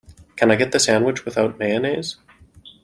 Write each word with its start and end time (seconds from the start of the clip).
Can 0.35 0.49
I 0.49 0.55
get 0.55 0.71
the 0.71 0.79
sandwich 0.79 1.25
without 1.25 1.59
mayonnaise? 1.59 2.17